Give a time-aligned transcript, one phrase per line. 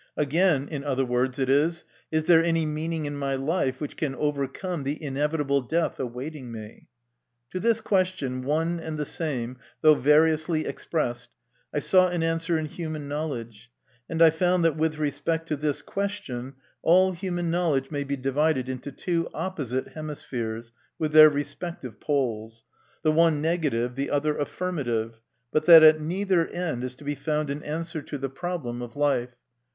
[0.17, 4.15] Again, in other words it is:" Is there any meaning in my life which can
[4.15, 6.87] overcome the inevitable death awaiting me?"
[7.51, 11.29] To this question, one and the same, though variously expressed,
[11.71, 13.69] I sought an answer in human knowledge,
[14.09, 18.67] and I found that with respect to this question all human knowledge may be divided
[18.67, 22.63] into two opposite hemispheres, with their respective poles,
[23.03, 25.21] the one negative, the other affirmative,
[25.51, 28.95] but that at neither end is to be found an answer to the problem of
[28.95, 29.09] MY CONFESSION.
[29.09, 29.35] 41 life.